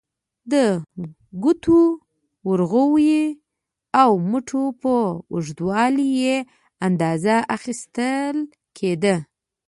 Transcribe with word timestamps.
د 0.51 0.53
ګوتو، 1.43 1.81
ورغوي 2.49 3.21
او 4.01 4.11
مټو 4.29 4.63
په 4.81 4.93
اوږدوالي 5.33 6.07
یې 6.23 6.37
اندازه 6.87 7.35
اخیستل 7.55 8.35
کېده. 8.77 9.15